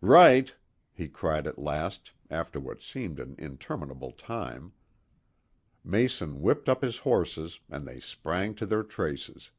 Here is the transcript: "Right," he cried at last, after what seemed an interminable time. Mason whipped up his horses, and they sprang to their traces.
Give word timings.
"Right," 0.00 0.52
he 0.92 1.06
cried 1.06 1.46
at 1.46 1.60
last, 1.60 2.10
after 2.28 2.58
what 2.58 2.82
seemed 2.82 3.20
an 3.20 3.36
interminable 3.38 4.10
time. 4.10 4.72
Mason 5.84 6.40
whipped 6.42 6.68
up 6.68 6.82
his 6.82 6.98
horses, 6.98 7.60
and 7.70 7.86
they 7.86 8.00
sprang 8.00 8.56
to 8.56 8.66
their 8.66 8.82
traces. 8.82 9.52